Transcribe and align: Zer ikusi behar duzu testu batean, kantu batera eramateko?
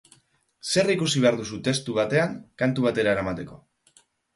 Zer 0.73 0.89
ikusi 0.93 1.21
behar 1.27 1.39
duzu 1.43 1.61
testu 1.69 2.01
batean, 2.01 2.37
kantu 2.65 2.91
batera 2.91 3.17
eramateko? 3.17 3.65